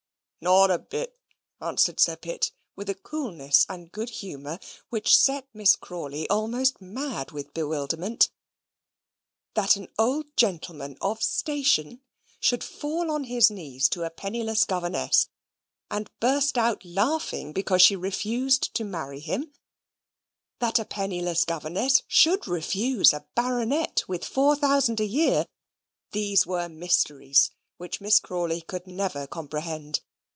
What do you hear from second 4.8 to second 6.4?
which set Miss Crawley